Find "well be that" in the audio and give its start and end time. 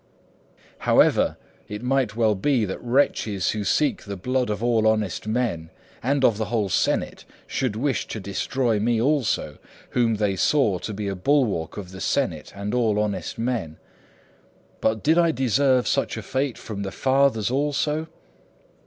2.15-2.81